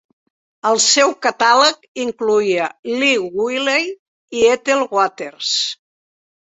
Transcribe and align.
El 0.69 0.79
seu 0.85 1.13
catàleg 1.25 1.85
incloïa 2.07 2.71
Lee 2.89 3.21
Wiley 3.39 3.89
i 4.43 4.51
Ethel 4.59 4.87
Waters. 4.99 5.57